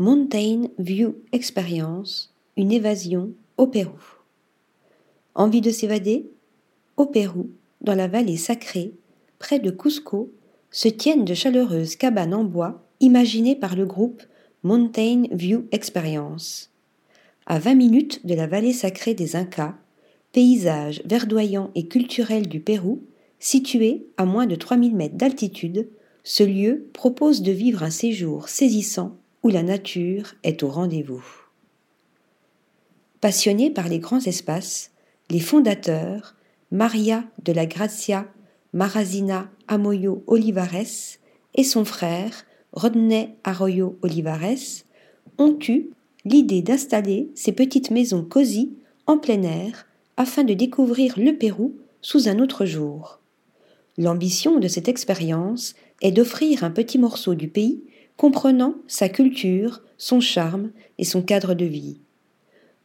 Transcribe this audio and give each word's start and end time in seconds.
Mountain 0.00 0.68
View 0.78 1.16
Experience, 1.32 2.32
une 2.56 2.70
évasion 2.70 3.32
au 3.56 3.66
Pérou. 3.66 3.98
Envie 5.34 5.60
de 5.60 5.72
s'évader? 5.72 6.30
Au 6.96 7.06
Pérou, 7.06 7.50
dans 7.80 7.96
la 7.96 8.06
vallée 8.06 8.36
sacrée, 8.36 8.92
près 9.40 9.58
de 9.58 9.72
Cusco, 9.72 10.30
se 10.70 10.86
tiennent 10.86 11.24
de 11.24 11.34
chaleureuses 11.34 11.96
cabanes 11.96 12.32
en 12.32 12.44
bois 12.44 12.86
imaginées 13.00 13.56
par 13.56 13.74
le 13.74 13.86
groupe 13.86 14.22
Mountain 14.62 15.24
View 15.32 15.66
Experience. 15.72 16.70
À 17.46 17.58
20 17.58 17.74
minutes 17.74 18.24
de 18.24 18.36
la 18.36 18.46
vallée 18.46 18.72
sacrée 18.72 19.14
des 19.14 19.34
Incas, 19.34 19.74
paysage 20.30 21.02
verdoyant 21.06 21.72
et 21.74 21.88
culturel 21.88 22.46
du 22.46 22.60
Pérou, 22.60 23.02
situé 23.40 24.06
à 24.16 24.26
moins 24.26 24.46
de 24.46 24.54
3000 24.54 24.94
mètres 24.94 25.16
d'altitude, 25.16 25.88
ce 26.22 26.44
lieu 26.44 26.86
propose 26.92 27.42
de 27.42 27.50
vivre 27.50 27.82
un 27.82 27.90
séjour 27.90 28.48
saisissant 28.48 29.18
où 29.42 29.48
la 29.48 29.62
nature 29.62 30.34
est 30.42 30.62
au 30.62 30.68
rendez-vous. 30.68 31.24
Passionnés 33.20 33.70
par 33.70 33.88
les 33.88 33.98
grands 33.98 34.20
espaces, 34.20 34.92
les 35.30 35.40
fondateurs, 35.40 36.34
Maria 36.70 37.24
de 37.44 37.52
la 37.52 37.66
Gracia 37.66 38.26
Marazina 38.72 39.50
Amoyo 39.66 40.22
Olivares 40.26 41.18
et 41.54 41.64
son 41.64 41.84
frère, 41.84 42.44
Rodney 42.72 43.34
Arroyo 43.42 43.98
Olivares, 44.02 44.84
ont 45.38 45.58
eu 45.68 45.90
l'idée 46.24 46.62
d'installer 46.62 47.30
ces 47.34 47.52
petites 47.52 47.90
maisons 47.90 48.22
cosy 48.22 48.72
en 49.06 49.18
plein 49.18 49.42
air 49.42 49.86
afin 50.16 50.44
de 50.44 50.52
découvrir 50.54 51.18
le 51.18 51.36
Pérou 51.36 51.74
sous 52.02 52.28
un 52.28 52.38
autre 52.38 52.66
jour. 52.66 53.20
L'ambition 53.96 54.60
de 54.60 54.68
cette 54.68 54.88
expérience 54.88 55.74
est 56.02 56.12
d'offrir 56.12 56.62
un 56.62 56.70
petit 56.70 56.98
morceau 56.98 57.34
du 57.34 57.48
pays 57.48 57.82
comprenant 58.18 58.74
sa 58.88 59.08
culture, 59.08 59.80
son 59.96 60.20
charme 60.20 60.72
et 60.98 61.04
son 61.04 61.22
cadre 61.22 61.54
de 61.54 61.64
vie. 61.64 62.00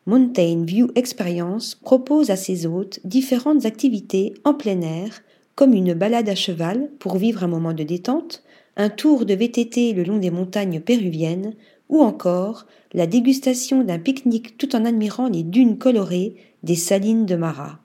Mountain 0.06 0.64
View 0.64 0.92
Experience 0.96 1.76
propose 1.76 2.30
à 2.30 2.36
ses 2.36 2.68
hôtes 2.68 3.00
différentes 3.04 3.66
activités 3.66 4.36
en 4.44 4.54
plein 4.54 4.80
air, 4.82 5.24
comme 5.56 5.74
une 5.74 5.96
balade 5.96 6.30
à 6.30 6.36
cheval 6.36 6.90
pour 7.00 7.18
vivre 7.18 7.44
un 7.44 7.48
moment 7.48 7.74
de 7.74 7.84
détente, 7.84 8.44
un 8.78 8.90
tour 8.90 9.26
de 9.26 9.34
VTT 9.34 9.94
le 9.94 10.04
long 10.04 10.18
des 10.18 10.30
montagnes 10.30 10.80
péruviennes, 10.80 11.56
ou 11.90 12.02
encore 12.02 12.68
la 12.94 13.08
dégustation 13.08 13.84
d'un 13.84 14.00
pique-nique 14.00 14.58
tout 14.58 14.76
en 14.76 14.86
admirant 14.86 15.30
les 15.30 15.44
dunes 15.44 15.80
colorées 15.80 16.36
des 16.62 16.76
salines 16.76 17.26
de 17.26 17.36
Mara. 17.36 17.80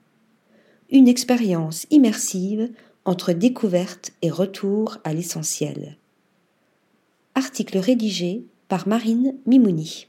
Une 0.91 1.07
expérience 1.07 1.87
immersive 1.89 2.69
entre 3.05 3.33
découverte 3.33 4.11
et 4.21 4.29
retour 4.29 4.99
à 5.03 5.13
l'essentiel. 5.13 5.98
Article 7.49 7.79
rédigé 7.79 8.45
par 8.67 8.87
Marine 8.87 9.33
Mimouni. 9.47 10.08